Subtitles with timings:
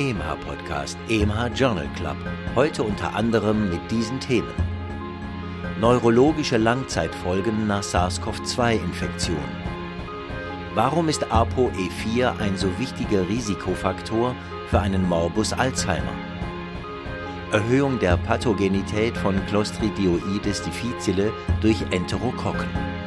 [0.00, 2.16] EMH Podcast, EMH Journal Club.
[2.54, 4.48] Heute unter anderem mit diesen Themen.
[5.78, 9.36] Neurologische Langzeitfolgen nach SARS-CoV-2-Infektion.
[10.74, 14.34] Warum ist ApoE4 ein so wichtiger Risikofaktor
[14.70, 16.14] für einen Morbus Alzheimer?
[17.52, 21.30] Erhöhung der Pathogenität von Clostridioides difficile
[21.60, 22.99] durch Enterokokken.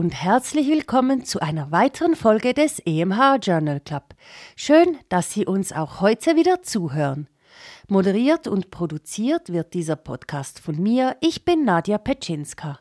[0.00, 4.14] Und herzlich willkommen zu einer weiteren Folge des EMH Journal Club.
[4.56, 7.28] Schön, dass Sie uns auch heute wieder zuhören.
[7.86, 11.18] Moderiert und produziert wird dieser Podcast von mir.
[11.20, 12.78] Ich bin Nadja Petschinska.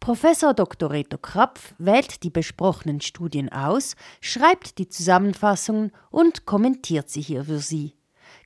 [0.00, 0.90] Professor Dr.
[0.90, 7.58] Reto Krapf wählt die besprochenen Studien aus, schreibt die Zusammenfassungen und kommentiert sie hier für
[7.58, 7.98] Sie.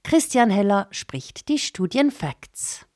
[0.02, 2.86] Christian Heller spricht die Studienfacts.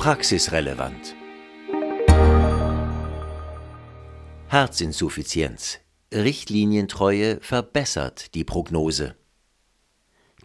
[0.00, 1.14] Praxisrelevant.
[4.48, 5.78] Herzinsuffizienz.
[6.10, 9.14] Richtlinientreue verbessert die Prognose.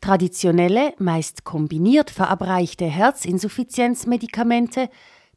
[0.01, 4.89] Traditionelle, meist kombiniert verabreichte Herzinsuffizienzmedikamente,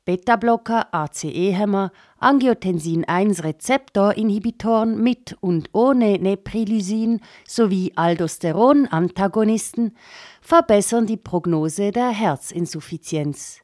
[0.04, 9.96] Beta-Blocker, ACE-Hämmer, Angiotensin-1-Rezeptor-Inhibitoren mit und ohne Neprilysin sowie Aldosteron-Antagonisten
[10.40, 13.60] verbessern die Prognose der Herzinsuffizienz.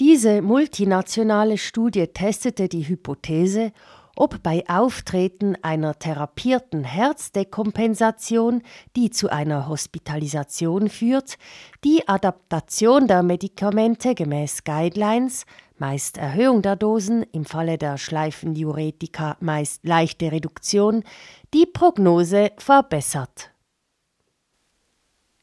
[0.00, 3.70] Diese multinationale Studie testete die Hypothese,
[4.16, 8.62] ob bei Auftreten einer therapierten Herzdekompensation,
[8.96, 11.36] die zu einer Hospitalisation führt,
[11.84, 15.46] die Adaptation der Medikamente gemäß Guidelines,
[15.78, 21.04] meist Erhöhung der Dosen, im Falle der Schleifendiuretika meist leichte Reduktion,
[21.52, 23.53] die Prognose verbessert.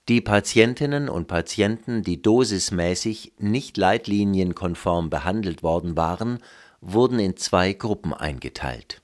[0.09, 6.39] Die Patientinnen und Patienten, die dosismäßig nicht leitlinienkonform behandelt worden waren,
[6.81, 9.01] wurden in zwei Gruppen eingeteilt.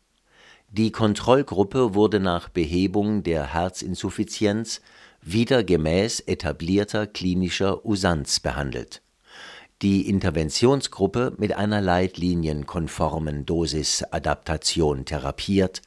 [0.70, 4.82] Die Kontrollgruppe wurde nach Behebung der Herzinsuffizienz
[5.22, 9.02] wieder gemäß etablierter klinischer Usanz behandelt.
[9.84, 15.84] Die Interventionsgruppe mit einer leitlinienkonformen Dosisadaptation therapiert,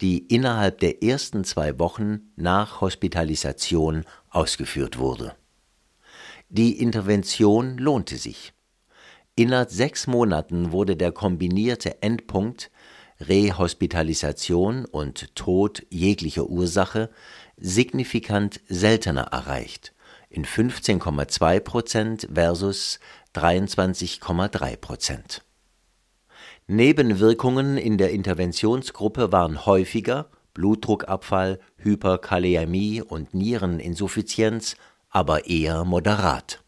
[0.00, 5.34] die innerhalb der ersten zwei Wochen nach Hospitalisation ausgeführt wurde.
[6.48, 8.52] Die Intervention lohnte sich.
[9.34, 12.70] Innerhalb sechs Monaten wurde der kombinierte Endpunkt
[13.20, 17.10] Rehospitalisation und Tod jeglicher Ursache
[17.56, 19.92] signifikant seltener erreicht,
[20.30, 23.00] in 15,2 Prozent versus
[23.34, 25.42] 23,3 Prozent.
[26.70, 34.76] Nebenwirkungen in der Interventionsgruppe waren häufiger Blutdruckabfall, Hyperkaliämie und Niereninsuffizienz,
[35.08, 36.62] aber eher moderat.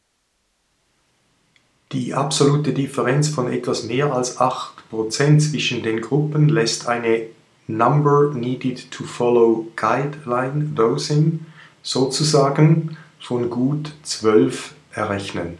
[1.92, 7.26] Die absolute Differenz von etwas mehr als 8% zwischen den Gruppen lässt eine
[7.66, 11.44] Number Needed to Follow Guideline Dosing
[11.82, 15.58] sozusagen von gut 12 errechnen.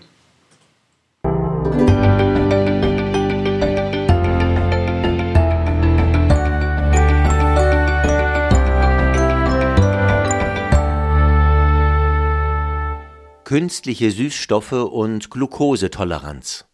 [13.50, 16.66] Künstliche Süßstoffe und Glukosetoleranz.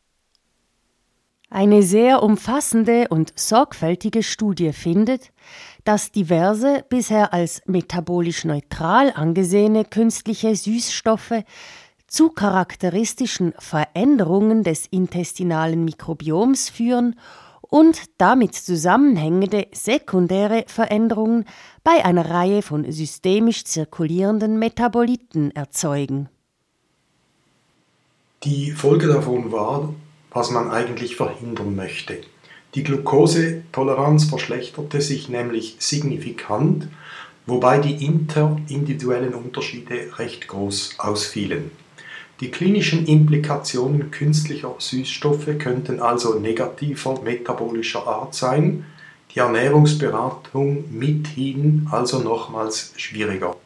[1.49, 5.33] Eine sehr umfassende und sorgfältige Studie findet,
[5.85, 11.45] dass diverse bisher als metabolisch neutral angesehene künstliche Süßstoffe
[12.09, 17.19] zu charakteristischen Veränderungen des intestinalen Mikrobioms führen
[17.63, 21.47] und damit zusammenhängende sekundäre Veränderungen
[21.83, 26.29] bei einer Reihe von systemisch zirkulierenden Metaboliten erzeugen.
[28.47, 29.93] Die Folge davon war,
[30.31, 32.19] was man eigentlich verhindern möchte.
[32.77, 36.87] Die Glukosetoleranz verschlechterte sich nämlich signifikant,
[37.47, 41.73] wobei die interindividuellen Unterschiede recht groß ausfielen.
[42.39, 48.85] Die klinischen Implikationen künstlicher Süßstoffe könnten also negativer metabolischer Art sein,
[49.35, 53.57] die Ernährungsberatung mithin also nochmals schwieriger.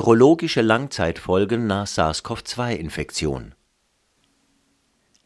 [0.00, 3.54] Neurologische Langzeitfolgen nach SARS-CoV-2-Infektion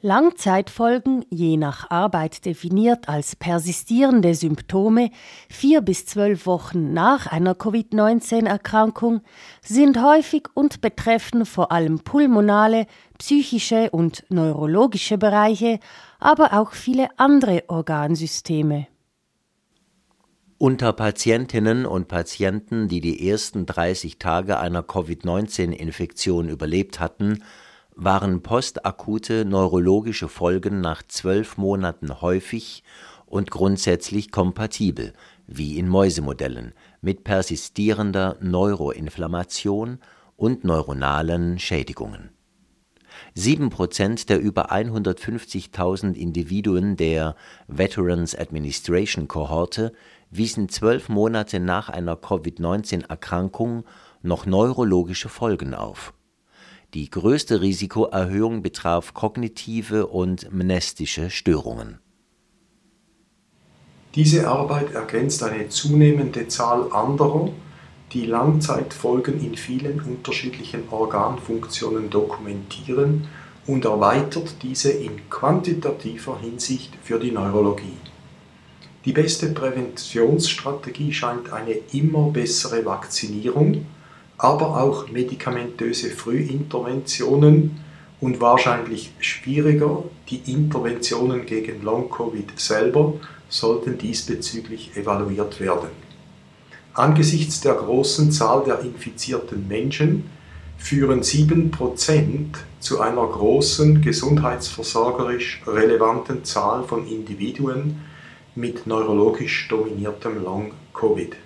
[0.01, 5.11] Langzeitfolgen, je nach Arbeit definiert als persistierende Symptome,
[5.49, 9.21] vier bis zwölf Wochen nach einer Covid-19-Erkrankung,
[9.63, 12.87] sind häufig und betreffen vor allem pulmonale,
[13.19, 15.79] psychische und neurologische Bereiche,
[16.19, 18.89] aber auch viele andere Organsysteme.
[20.65, 27.45] Unter Patientinnen und Patienten, die die ersten 30 Tage einer Covid-19-Infektion überlebt hatten,
[27.95, 32.83] waren postakute neurologische Folgen nach zwölf Monaten häufig
[33.27, 35.13] und grundsätzlich kompatibel,
[35.47, 36.73] wie in Mäusemodellen,
[37.03, 39.99] mit persistierender Neuroinflammation
[40.39, 42.31] und neuronalen Schädigungen.
[43.35, 47.37] Sieben Prozent der über 150.000 Individuen der
[47.69, 49.93] Veterans Administration Kohorte
[50.37, 53.85] wiesen zwölf Monate nach einer Covid-19-Erkrankung
[54.23, 56.15] noch neurologische Folgen auf
[56.95, 61.99] die größte Risikoerhöhung betraf kognitive und mnestische Störungen.
[64.15, 67.51] Diese Arbeit ergänzt eine zunehmende Zahl anderer,
[68.13, 73.27] die Langzeitfolgen in vielen unterschiedlichen Organfunktionen dokumentieren
[73.67, 77.97] und erweitert diese in quantitativer Hinsicht für die Neurologie.
[79.05, 83.87] Die beste Präventionsstrategie scheint eine immer bessere Vakzinierung
[84.39, 87.81] aber auch medikamentöse Frühinterventionen
[88.21, 93.15] und wahrscheinlich schwieriger die Interventionen gegen Long-Covid selber
[93.49, 95.91] sollten diesbezüglich evaluiert werden.
[96.95, 100.25] Angesichts der großen Zahl der infizierten Menschen
[100.79, 102.47] führen 7%
[102.81, 108.01] zu einer großen gesundheitsversorgerisch relevanten Zahl von Individuen
[108.57, 111.37] mit neurologisch dominiertem Long-Covid.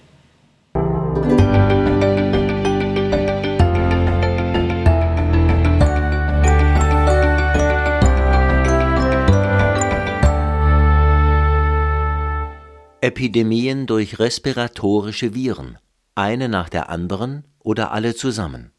[13.00, 15.78] Epidemien durch respiratorische Viren,
[16.14, 18.72] eine nach der anderen oder alle zusammen.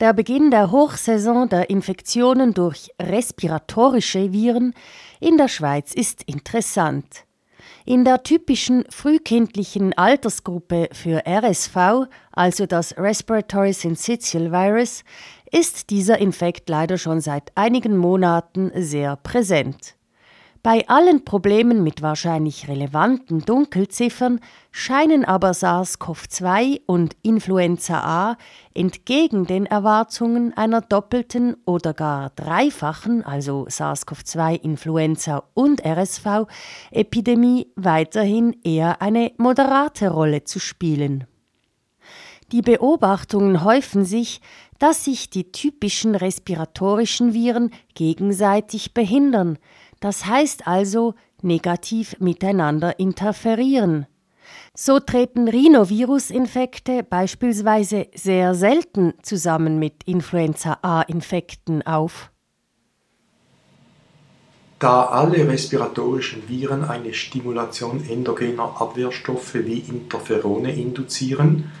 [0.00, 4.72] Der Beginn der Hochsaison der Infektionen durch respiratorische Viren
[5.18, 7.24] in der Schweiz ist interessant.
[7.84, 15.02] In der typischen frühkindlichen Altersgruppe für RSV, also das Respiratory Syncytial Virus,
[15.50, 19.97] ist dieser Infekt leider schon seit einigen Monaten sehr präsent.
[20.62, 24.40] Bei allen Problemen mit wahrscheinlich relevanten Dunkelziffern
[24.72, 28.36] scheinen aber SARS-CoV-2 und Influenza A
[28.74, 39.00] entgegen den Erwartungen einer doppelten oder gar dreifachen, also SARS-CoV-2, Influenza und RSV-Epidemie weiterhin eher
[39.00, 41.28] eine moderate Rolle zu spielen.
[42.50, 44.40] Die Beobachtungen häufen sich,
[44.78, 49.58] dass sich die typischen respiratorischen Viren gegenseitig behindern,
[50.00, 54.06] das heißt also negativ miteinander interferieren.
[54.74, 62.30] So treten Rhinovirus-Infekte beispielsweise sehr selten zusammen mit Influenza A-Infekten auf.
[64.78, 71.72] Da alle respiratorischen Viren eine Stimulation endogener Abwehrstoffe wie Interferone induzieren,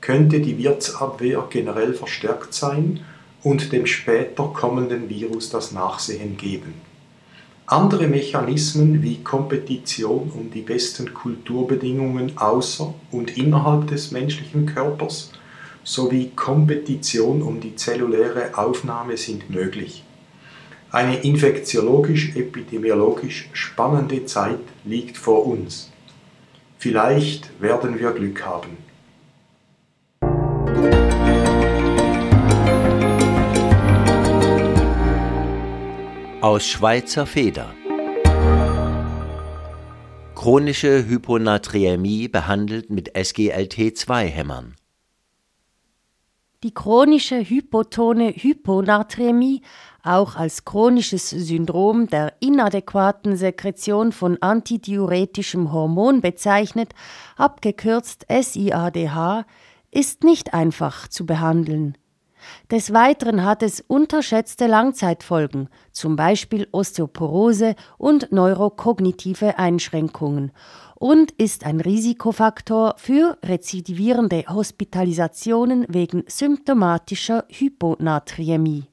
[0.00, 3.00] könnte die Wirtsabwehr generell verstärkt sein
[3.42, 6.74] und dem später kommenden Virus das Nachsehen geben.
[7.66, 15.30] Andere Mechanismen wie Kompetition um die besten Kulturbedingungen außer und innerhalb des menschlichen Körpers
[15.82, 20.04] sowie Kompetition um die zelluläre Aufnahme sind möglich.
[20.90, 25.90] Eine infektiologisch-epidemiologisch spannende Zeit liegt vor uns.
[26.78, 28.76] Vielleicht werden wir Glück haben.
[36.44, 37.74] Aus Schweizer Feder.
[40.34, 44.74] Chronische Hyponaträmie behandelt mit SGLT2-Hämmern.
[46.62, 49.62] Die chronische hypotone Hyponaträmie,
[50.02, 56.90] auch als chronisches Syndrom der inadäquaten Sekretion von antidiuretischem Hormon bezeichnet,
[57.38, 59.46] abgekürzt SIADH,
[59.90, 61.96] ist nicht einfach zu behandeln.
[62.70, 70.52] Des Weiteren hat es unterschätzte Langzeitfolgen, zum Beispiel Osteoporose und neurokognitive Einschränkungen
[70.96, 78.84] und ist ein Risikofaktor für rezidivierende Hospitalisationen wegen symptomatischer Hyponatriämie.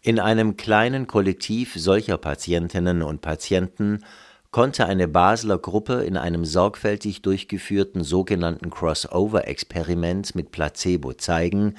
[0.00, 4.04] In einem kleinen Kollektiv solcher Patientinnen und Patienten
[4.56, 11.74] konnte eine Basler Gruppe in einem sorgfältig durchgeführten sogenannten Crossover-Experiment mit Placebo zeigen,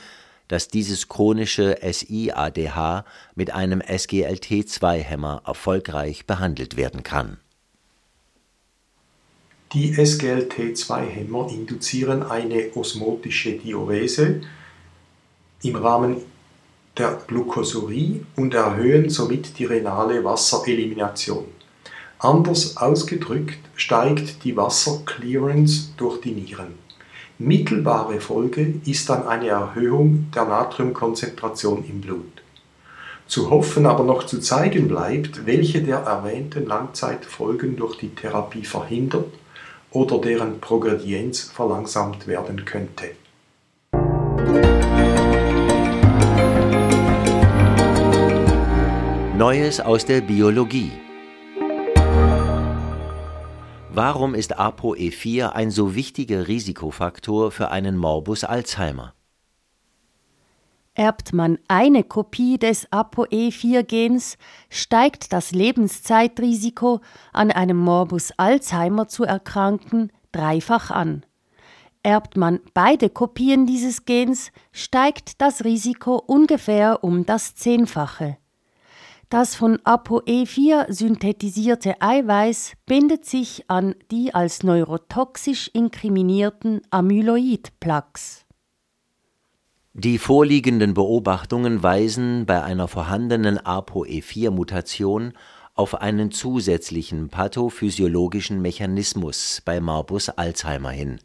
[0.48, 3.04] dass dieses chronische SIADH
[3.34, 7.38] mit einem SGLT2-Hämmer erfolgreich behandelt werden kann.
[9.74, 14.42] Die SGLT2-Hämmer induzieren eine osmotische Diurese
[15.64, 16.18] im Rahmen
[16.96, 21.57] der Glucosurie und erhöhen somit die renale Wasserelimination.
[22.20, 26.74] Anders ausgedrückt steigt die Wasserclearance durch die Nieren.
[27.38, 32.42] Mittelbare Folge ist dann eine Erhöhung der Natriumkonzentration im Blut.
[33.28, 39.32] Zu hoffen aber noch zu zeigen bleibt, welche der erwähnten Langzeitfolgen durch die Therapie verhindert
[39.92, 43.12] oder deren Progredienz verlangsamt werden könnte.
[49.38, 50.92] Neues aus der Biologie
[53.90, 59.14] Warum ist ApoE4 ein so wichtiger Risikofaktor für einen Morbus Alzheimer?
[60.94, 64.38] Erbt man eine Kopie des ApoE4-Gens,
[64.70, 67.02] steigt das Lebenszeitrisiko,
[67.34, 71.24] an einem Morbus Alzheimer zu erkranken, dreifach an.
[72.04, 78.38] Erbt man beide Kopien dieses Gens, steigt das Risiko ungefähr um das Zehnfache.
[79.30, 88.46] Das von ApoE4 synthetisierte Eiweiß bindet sich an die als neurotoxisch inkriminierten Amyloid-Plaques.
[89.94, 95.34] Die vorliegenden Beobachtungen weisen bei einer vorhandenen ApoE4-Mutation
[95.74, 101.20] auf einen zusätzlichen pathophysiologischen Mechanismus bei Morbus Alzheimer hin,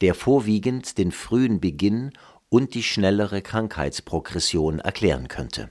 [0.00, 2.12] der vorwiegend den frühen Beginn
[2.48, 5.70] und die schnellere Krankheitsprogression erklären könnte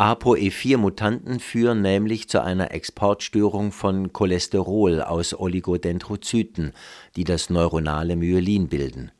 [0.00, 6.72] ApoE4-Mutanten führen nämlich zu einer Exportstörung von Cholesterol aus Oligodendrozyten,
[7.16, 9.12] die das neuronale Myelin bilden.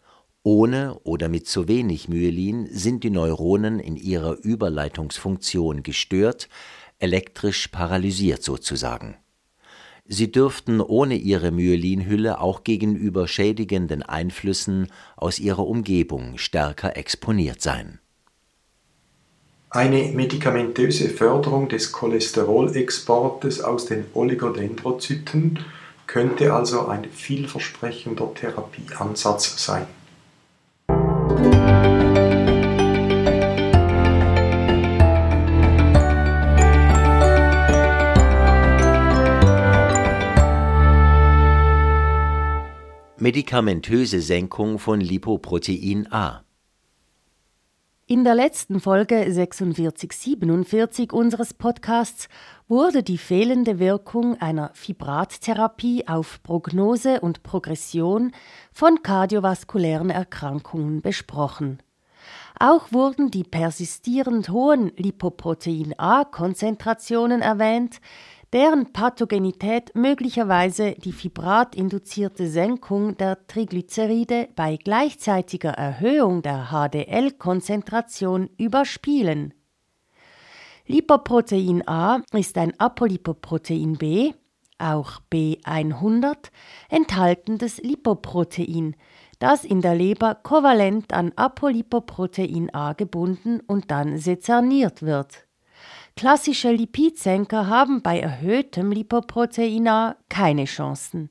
[0.43, 6.49] Ohne oder mit zu wenig Myelin sind die Neuronen in ihrer Überleitungsfunktion gestört,
[6.99, 9.19] elektrisch paralysiert sozusagen.
[10.07, 14.87] Sie dürften ohne ihre Myelinhülle auch gegenüber schädigenden Einflüssen
[15.19, 18.01] aus ihrer Umgebung stärker exponiert sein
[19.71, 25.61] eine medikamentöse Förderung des Cholesterolexportes aus den Oligodendrozyten
[26.09, 29.87] könnte also ein vielversprechender Therapieansatz sein.
[43.19, 46.43] Medikamentöse Senkung von Lipoprotein A
[48.11, 52.29] in der letzten Folge 4647 unseres Podcasts
[52.67, 58.33] wurde die fehlende Wirkung einer Fibrattherapie auf Prognose und Progression
[58.73, 61.79] von kardiovaskulären Erkrankungen besprochen.
[62.59, 68.00] Auch wurden die persistierend hohen Lipoprotein A-Konzentrationen erwähnt,
[68.52, 79.54] deren Pathogenität möglicherweise die fibratinduzierte Senkung der Triglyceride bei gleichzeitiger Erhöhung der HDL-Konzentration überspielen.
[80.87, 84.33] Lipoprotein A ist ein Apolipoprotein B,
[84.78, 86.50] auch B100,
[86.88, 88.97] enthaltendes Lipoprotein,
[89.38, 95.47] das in der Leber kovalent an Apolipoprotein A gebunden und dann sezerniert wird.
[96.21, 101.31] Klassische Lipidsenker haben bei erhöhtem Lipoprotein keine Chancen.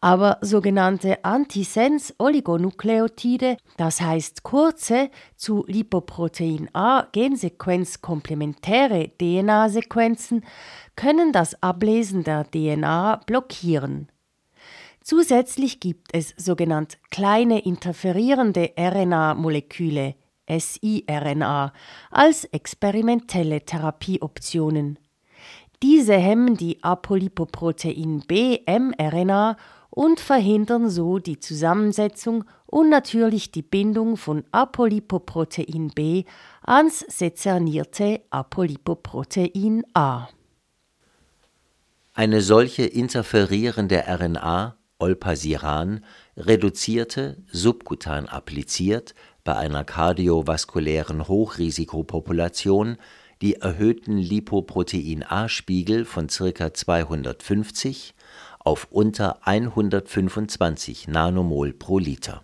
[0.00, 10.44] Aber sogenannte Antisens-Oligonukleotide, das heißt kurze, zu Lipoprotein A Gensequenz komplementäre DNA-Sequenzen,
[10.96, 14.08] können das Ablesen der DNA blockieren.
[15.04, 20.16] Zusätzlich gibt es sogenannte kleine interferierende RNA-Moleküle,
[20.48, 21.72] siRNA
[22.10, 24.98] als experimentelle Therapieoptionen.
[25.82, 29.56] Diese hemmen die Apolipoprotein B mRNA
[29.90, 36.24] und verhindern so die Zusammensetzung und natürlich die Bindung von Apolipoprotein B
[36.62, 40.28] ans sezernierte Apolipoprotein A.
[42.12, 46.04] Eine solche interferierende RNA, Olpasiran,
[46.36, 49.14] reduzierte, subkutan appliziert,
[49.46, 52.98] bei einer kardiovaskulären Hochrisikopopulation
[53.40, 56.74] die erhöhten Lipoprotein-A-Spiegel von ca.
[56.74, 58.14] 250
[58.58, 62.42] auf unter 125 Nanomol pro Liter.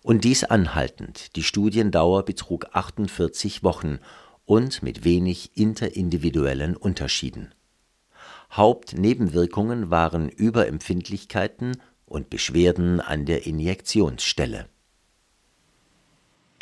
[0.00, 3.98] Und dies anhaltend, die Studiendauer betrug 48 Wochen
[4.44, 7.52] und mit wenig interindividuellen Unterschieden.
[8.52, 14.68] Hauptnebenwirkungen waren Überempfindlichkeiten und Beschwerden an der Injektionsstelle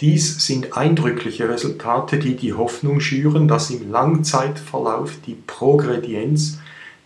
[0.03, 6.59] Dies sind eindrückliche Resultate, die die Hoffnung schüren, dass im Langzeitverlauf die Progredienz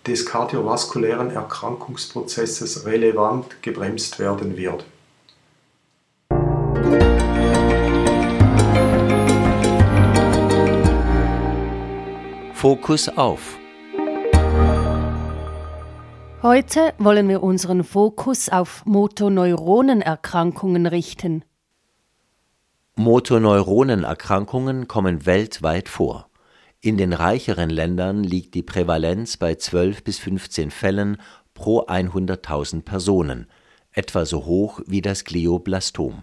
[0.07, 4.87] des kardiovaskulären Erkrankungsprozesses relevant gebremst werden wird.
[12.55, 13.59] Fokus auf.
[16.43, 21.45] Heute wollen wir unseren Fokus auf Motoneuronenerkrankungen richten.
[22.99, 26.31] Motoneuronenerkrankungen kommen weltweit vor.
[26.81, 31.21] In den reicheren Ländern liegt die Prävalenz bei 12 bis 15 Fällen
[31.53, 33.49] pro 100.000 Personen,
[33.93, 36.23] etwa so hoch wie das Glioblastom.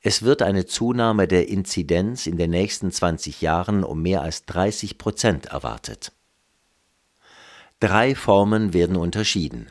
[0.00, 4.96] Es wird eine Zunahme der Inzidenz in den nächsten 20 Jahren um mehr als 30
[4.96, 6.12] Prozent erwartet.
[7.78, 9.70] Drei Formen werden unterschieden: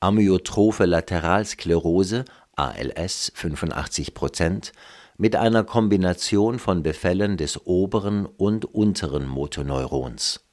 [0.00, 2.24] Amyotrophe Lateralsklerose
[2.56, 4.72] (ALS 85 Prozent),
[5.20, 10.48] mit einer Kombination von Befällen des oberen und unteren Motoneurons.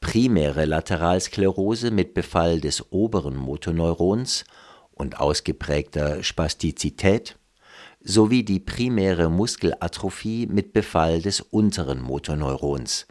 [0.00, 4.44] Primäre Lateralsklerose mit Befall des oberen Motoneurons
[4.90, 7.38] und ausgeprägter Spastizität
[8.00, 13.06] sowie die primäre Muskelatrophie mit Befall des unteren Motoneurons,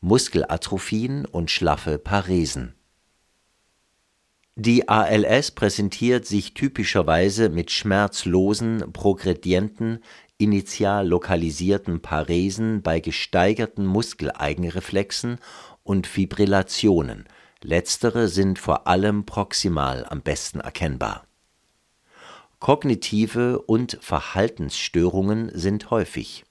[0.00, 2.74] Muskelatrophien und schlaffe Paresen
[4.64, 10.02] die ALS präsentiert sich typischerweise mit schmerzlosen, progredienten,
[10.38, 15.38] initial lokalisierten Paresen bei gesteigerten Muskeleigenreflexen
[15.82, 17.26] und Fibrillationen,
[17.62, 21.26] letztere sind vor allem proximal am besten erkennbar.
[22.58, 26.44] Kognitive und Verhaltensstörungen sind häufig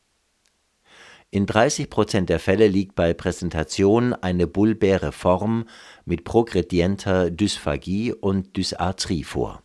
[1.34, 5.68] in 30 Prozent der Fälle liegt bei Präsentation eine bulbäre Form
[6.06, 9.64] mit progredienter Dysphagie und Dysarthrie vor.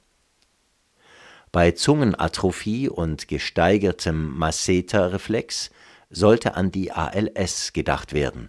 [1.52, 5.68] Bei Zungenatrophie und gesteigertem Masseter-Reflex
[6.08, 8.48] sollte an die ALS gedacht werden.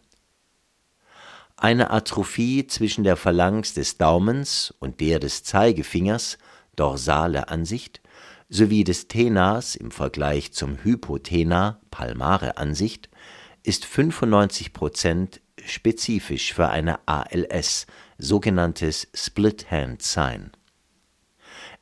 [1.58, 6.38] Eine Atrophie zwischen der Phalanx des Daumens und der des Zeigefingers
[6.78, 8.00] (dorsale Ansicht)
[8.52, 13.10] sowie des Tenas im Vergleich zum Hypotena (palmare Ansicht)
[13.64, 20.52] ist 95% spezifisch für eine ALS, sogenanntes Split Hand Sign.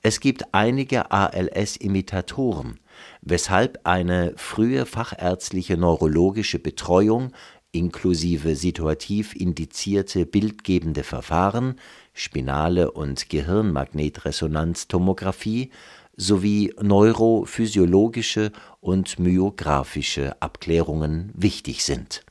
[0.02, 2.80] Es gibt einige ALS-Imitatoren,
[3.22, 7.34] weshalb eine frühe fachärztliche neurologische Betreuung
[7.72, 11.76] inklusive situativ indizierte bildgebende Verfahren,
[12.14, 15.72] spinale und Gehirnmagnetresonanztomographie
[16.18, 18.52] sowie neurophysiologische
[18.82, 22.26] und myographische Abklärungen wichtig sind.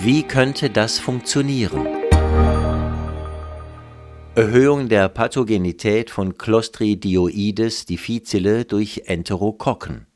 [0.00, 1.86] Wie könnte das funktionieren?
[4.34, 10.07] Erhöhung der Pathogenität von Clostridioides difficile durch Enterokokken.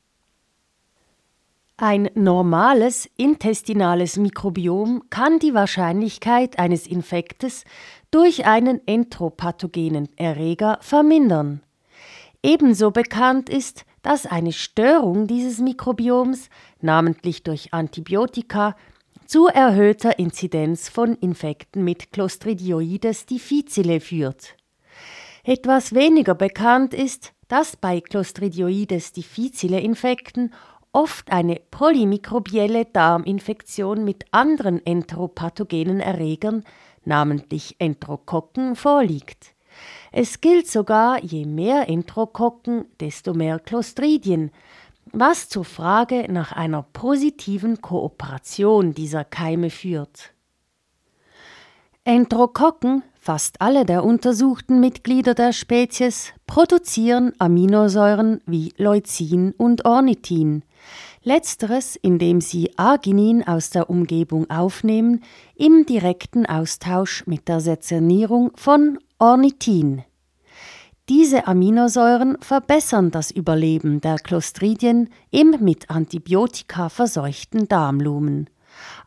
[1.85, 7.65] Ein normales intestinales Mikrobiom kann die Wahrscheinlichkeit eines Infektes
[8.13, 11.61] durch einen entropathogenen Erreger vermindern.
[12.41, 18.77] Ebenso bekannt ist, dass eine Störung dieses Mikrobioms, namentlich durch Antibiotika,
[19.27, 24.55] zu erhöhter Inzidenz von Infekten mit Clostridioides difficile führt.
[25.43, 30.53] Etwas weniger bekannt ist, dass bei Clostridioides difficile Infekten
[30.93, 36.65] oft eine polymikrobielle Darminfektion mit anderen enteropathogenen Erregern,
[37.05, 39.55] namentlich Enterokokken, vorliegt.
[40.13, 44.51] Es gilt sogar, je mehr Enterokokken, desto mehr Clostridien,
[45.13, 50.33] was zur Frage nach einer positiven Kooperation dieser Keime führt.
[52.05, 60.65] Enterokokken, fast alle der untersuchten Mitglieder der Spezies, produzieren Aminosäuren wie Leucin und Ornithin,
[61.25, 65.23] letzteres indem sie Arginin aus der Umgebung aufnehmen
[65.55, 70.03] im direkten Austausch mit der Sezernierung von Ornithin.
[71.09, 78.49] Diese Aminosäuren verbessern das Überleben der Clostridien im mit Antibiotika verseuchten Darmlumen.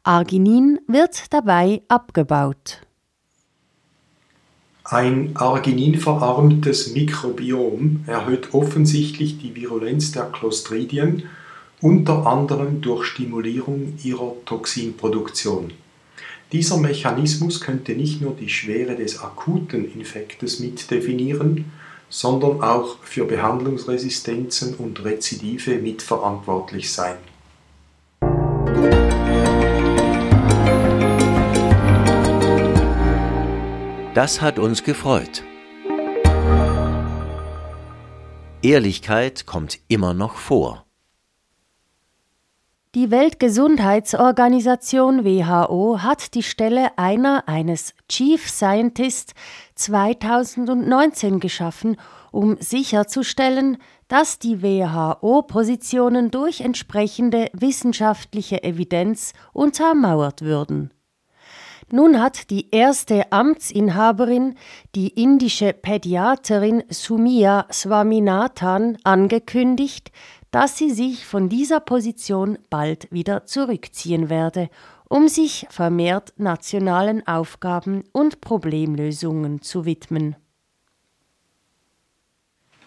[0.04, 2.82] Arginin wird dabei abgebaut.
[4.84, 11.24] Ein argininverarmtes Mikrobiom erhöht offensichtlich die Virulenz der Clostridien
[11.86, 15.72] unter anderem durch Stimulierung ihrer Toxinproduktion.
[16.52, 21.72] Dieser Mechanismus könnte nicht nur die Schwere des akuten Infektes mitdefinieren,
[22.10, 27.18] sondern auch für Behandlungsresistenzen und Rezidive mitverantwortlich sein.
[34.16, 35.44] Das hat uns gefreut.
[38.64, 40.85] Ehrlichkeit kommt immer noch vor.
[42.96, 49.34] Die Weltgesundheitsorganisation WHO hat die Stelle einer eines Chief Scientist
[49.76, 51.98] 2019 geschaffen,
[52.32, 60.94] um sicherzustellen, dass die WHO-Positionen durch entsprechende wissenschaftliche Evidenz untermauert würden.
[61.92, 64.56] Nun hat die erste Amtsinhaberin,
[64.96, 70.12] die indische Pädiaterin Sumia Swaminathan, angekündigt,
[70.56, 74.70] dass sie sich von dieser Position bald wieder zurückziehen werde,
[75.10, 80.38] um sich vermehrt nationalen Aufgaben und Problemlösungen zu widmen.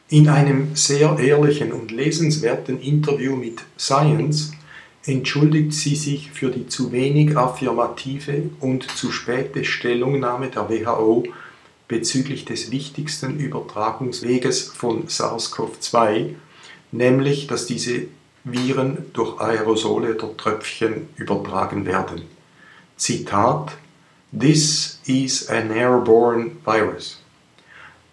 [0.08, 4.52] In einem sehr ehrlichen und lesenswerten Interview mit Science
[5.04, 11.24] entschuldigt sie sich für die zu wenig affirmative und zu späte Stellungnahme der WHO
[11.86, 16.34] bezüglich des wichtigsten Übertragungsweges von SARS-CoV-2,
[16.92, 18.06] nämlich dass diese
[18.44, 22.22] Viren durch Aerosole oder Tröpfchen übertragen werden.
[22.96, 23.76] Zitat
[24.38, 27.18] This is an airborne virus.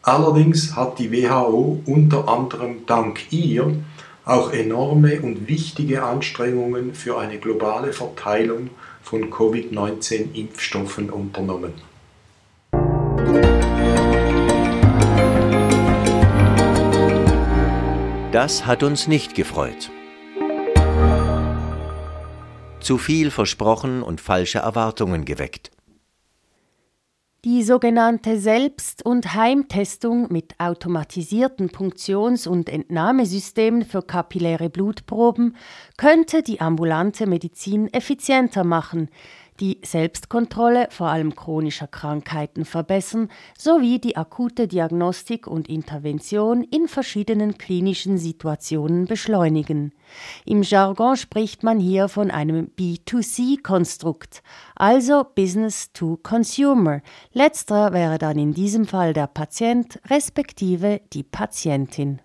[0.01, 3.75] Allerdings hat die WHO unter anderem dank ihr
[4.23, 8.69] auch enorme und wichtige Anstrengungen für eine globale Verteilung
[9.03, 11.73] von Covid-19-Impfstoffen unternommen.
[18.35, 19.89] Das hat uns nicht gefreut.
[22.81, 25.71] Zu viel versprochen und falsche Erwartungen geweckt.
[27.45, 35.55] Die sogenannte Selbst- und Heimtestung mit automatisierten Punktions- und Entnahmesystemen für kapilläre Blutproben
[35.95, 39.07] könnte die ambulante Medizin effizienter machen,
[39.59, 47.57] die Selbstkontrolle vor allem chronischer Krankheiten verbessern sowie die akute Diagnostik und Intervention in verschiedenen
[47.57, 49.93] klinischen Situationen beschleunigen.
[50.45, 54.43] Im Jargon spricht man hier von einem B2C-Konstrukt,
[54.75, 57.01] also Business to Consumer.
[57.31, 62.21] Letzter wäre dann in diesem Fall der Patient respektive die Patientin.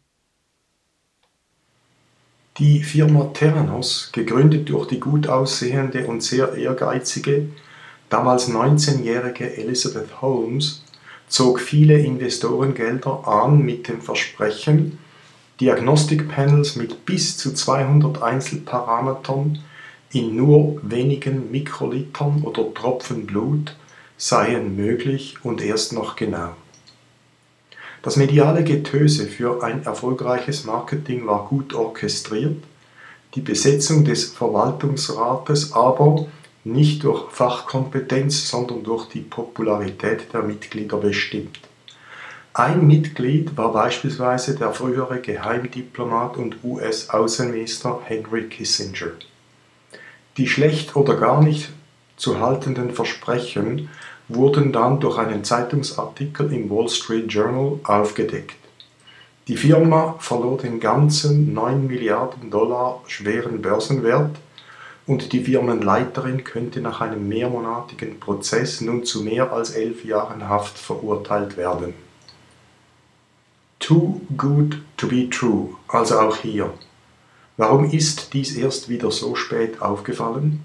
[2.61, 7.49] Die Firma Theranos, gegründet durch die gut aussehende und sehr ehrgeizige,
[8.11, 10.83] damals 19-jährige Elizabeth Holmes,
[11.27, 14.99] zog viele Investorengelder an mit dem Versprechen,
[15.59, 19.61] Diagnostikpanels mit bis zu 200 Einzelparametern
[20.13, 23.75] in nur wenigen Mikrolitern oder Tropfen Blut
[24.19, 26.55] seien möglich und erst noch genau.
[28.03, 32.63] Das mediale Getöse für ein erfolgreiches Marketing war gut orchestriert,
[33.35, 36.27] die Besetzung des Verwaltungsrates aber
[36.65, 41.61] nicht durch Fachkompetenz, sondern durch die Popularität der Mitglieder bestimmt.
[42.53, 49.13] Ein Mitglied war beispielsweise der frühere Geheimdiplomat und US-Außenminister Henry Kissinger.
[50.37, 51.71] Die schlecht oder gar nicht
[52.17, 53.89] zu haltenden Versprechen
[54.35, 58.57] wurden dann durch einen Zeitungsartikel im Wall Street Journal aufgedeckt.
[59.49, 64.37] Die Firma verlor den ganzen 9 Milliarden Dollar schweren Börsenwert
[65.07, 70.79] und die Firmenleiterin könnte nach einem mehrmonatigen Prozess nun zu mehr als elf Jahren Haft
[70.79, 71.95] verurteilt werden.
[73.81, 76.73] Too good to be true, also auch hier.
[77.57, 80.65] Warum ist dies erst wieder so spät aufgefallen?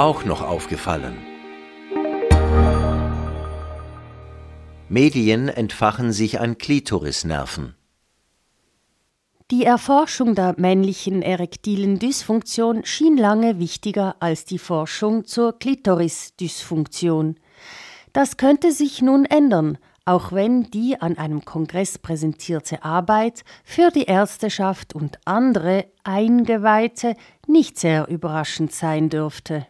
[0.00, 1.18] Auch noch aufgefallen.
[4.88, 7.74] Medien entfachen sich an Klitorisnerven.
[9.50, 17.36] Die Erforschung der männlichen erektilen Dysfunktion schien lange wichtiger als die Forschung zur Klitorisdysfunktion.
[18.14, 24.04] Das könnte sich nun ändern, auch wenn die an einem Kongress präsentierte Arbeit für die
[24.04, 29.66] Ärzteschaft und andere Eingeweihte nicht sehr überraschend sein dürfte.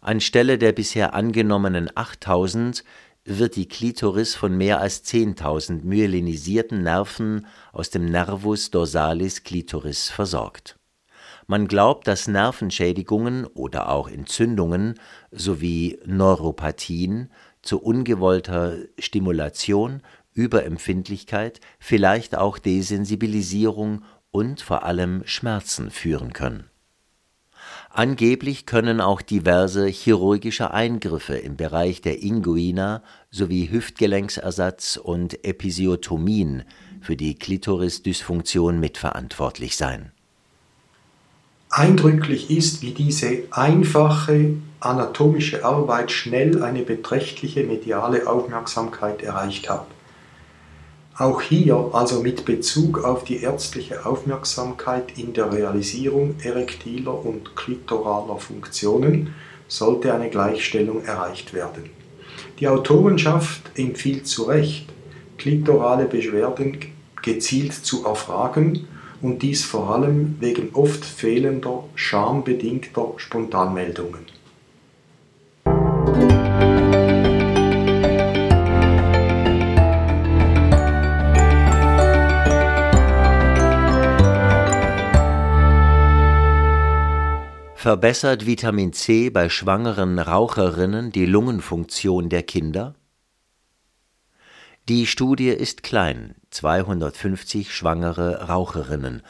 [0.00, 2.84] Anstelle der bisher angenommenen 8000
[3.24, 10.78] wird die Klitoris von mehr als 10.000 myelinisierten Nerven aus dem Nervus dorsalis clitoris versorgt.
[11.48, 14.94] Man glaubt, dass Nervenschädigungen oder auch Entzündungen
[15.32, 17.32] sowie Neuropathien
[17.62, 26.70] zu ungewollter Stimulation, Überempfindlichkeit, vielleicht auch Desensibilisierung und vor allem Schmerzen führen können
[27.98, 36.62] Angeblich können auch diverse chirurgische Eingriffe im Bereich der Inguina sowie Hüftgelenksersatz und Episiotomien
[37.00, 40.12] für die Klitorisdysfunktion mitverantwortlich sein.
[41.70, 49.88] Eindrücklich ist, wie diese einfache anatomische Arbeit schnell eine beträchtliche mediale Aufmerksamkeit erreicht hat.
[51.18, 58.38] Auch hier, also mit Bezug auf die ärztliche Aufmerksamkeit in der Realisierung erektiler und klitoraler
[58.38, 59.34] Funktionen,
[59.66, 61.90] sollte eine Gleichstellung erreicht werden.
[62.60, 64.86] Die Autorenschaft empfiehlt zu Recht,
[65.38, 66.78] klitorale Beschwerden
[67.20, 68.86] gezielt zu erfragen
[69.20, 74.37] und dies vor allem wegen oft fehlender, schambedingter Spontanmeldungen.
[87.88, 92.94] Verbessert Vitamin C bei schwangeren Raucherinnen die Lungenfunktion der Kinder?
[94.90, 99.22] Die Studie ist klein, 250 schwangere Raucherinnen,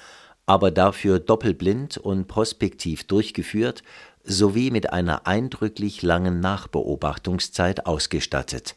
[0.44, 3.84] aber dafür doppelblind und prospektiv durchgeführt
[4.24, 8.74] sowie mit einer eindrücklich langen Nachbeobachtungszeit ausgestattet.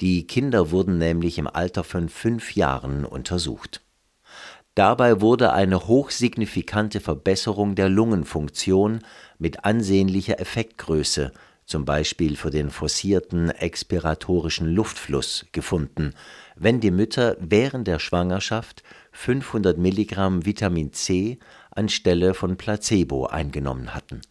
[0.00, 3.83] Die Kinder wurden nämlich im Alter von fünf Jahren untersucht
[4.74, 9.00] Dabei wurde eine hochsignifikante Verbesserung der Lungenfunktion
[9.38, 11.32] mit ansehnlicher Effektgröße,
[11.64, 16.12] zum Beispiel für den forcierten expiratorischen Luftfluss, gefunden,
[16.56, 18.82] wenn die Mütter während der Schwangerschaft
[19.12, 21.38] 500 Milligramm Vitamin C
[21.70, 24.22] anstelle von Placebo eingenommen hatten.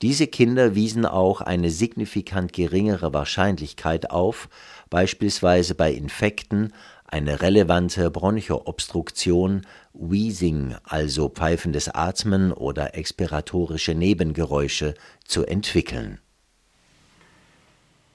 [0.00, 4.48] Diese Kinder wiesen auch eine signifikant geringere Wahrscheinlichkeit auf,
[4.90, 6.72] beispielsweise bei Infekten
[7.08, 14.94] eine relevante Bronchoobstruktion, Wheezing, also pfeifendes Atmen oder expiratorische Nebengeräusche,
[15.24, 16.20] zu entwickeln.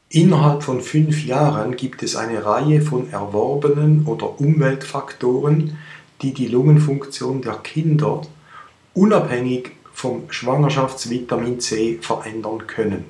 [0.09, 5.77] Innerhalb von fünf Jahren gibt es eine Reihe von erworbenen oder Umweltfaktoren,
[6.21, 8.21] die die Lungenfunktion der Kinder
[8.93, 13.05] unabhängig vom Schwangerschaftsvitamin C verändern können.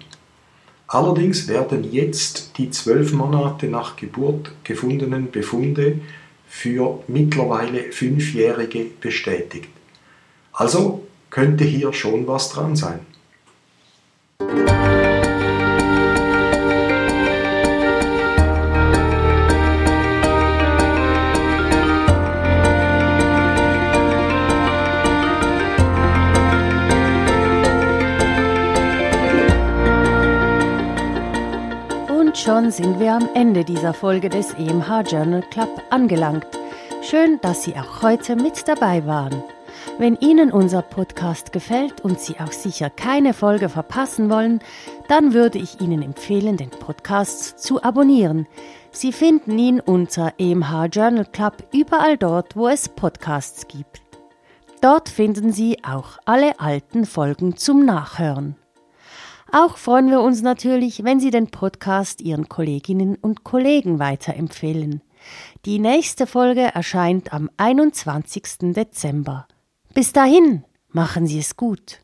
[0.93, 6.01] Allerdings werden jetzt die zwölf Monate nach Geburt gefundenen Befunde
[6.47, 9.69] für mittlerweile Fünfjährige bestätigt.
[10.51, 12.99] Also könnte hier schon was dran sein.
[32.53, 36.45] Schon sind wir am Ende dieser Folge des EMH Journal Club angelangt.
[37.01, 39.43] Schön, dass Sie auch heute mit dabei waren.
[39.97, 44.59] Wenn Ihnen unser Podcast gefällt und Sie auch sicher keine Folge verpassen wollen,
[45.07, 48.45] dann würde ich Ihnen empfehlen, den Podcast zu abonnieren.
[48.91, 54.03] Sie finden ihn unter EMH Journal Club überall dort, wo es Podcasts gibt.
[54.79, 58.57] Dort finden Sie auch alle alten Folgen zum Nachhören.
[59.55, 65.03] Auch freuen wir uns natürlich, wenn Sie den Podcast Ihren Kolleginnen und Kollegen weiterempfehlen.
[65.65, 68.73] Die nächste Folge erscheint am 21.
[68.73, 69.47] Dezember.
[69.93, 72.02] Bis dahin, machen Sie es gut.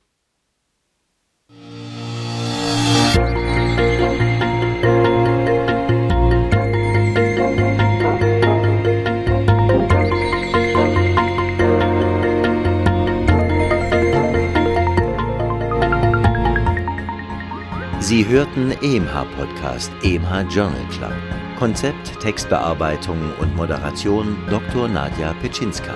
[19.13, 21.13] Hörten EMH Journal Club.
[21.57, 24.87] Konzept, Textbearbeitung und Moderation Dr.
[24.87, 25.93] Nadja Petschinska.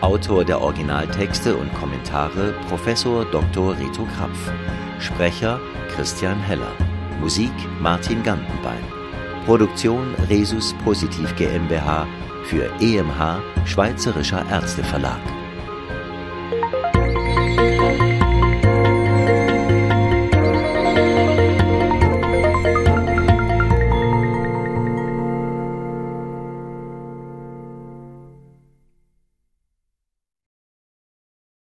[0.00, 3.76] Autor der Originaltexte und Kommentare Professor Dr.
[3.78, 4.50] Rito Krapf.
[4.98, 5.60] Sprecher
[5.94, 6.72] Christian Heller.
[7.20, 8.84] Musik Martin Gantenbein.
[9.46, 12.06] Produktion Resus Positiv GmbH
[12.44, 15.41] für EMH Schweizerischer Ärzteverlag.